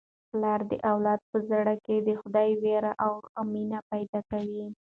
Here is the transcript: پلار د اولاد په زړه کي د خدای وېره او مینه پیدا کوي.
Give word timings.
پلار 0.29 0.59
د 0.71 0.73
اولاد 0.91 1.19
په 1.31 1.37
زړه 1.49 1.73
کي 1.85 1.95
د 2.01 2.09
خدای 2.21 2.49
وېره 2.63 2.91
او 3.05 3.13
مینه 3.51 3.79
پیدا 3.91 4.19
کوي. 4.31 4.65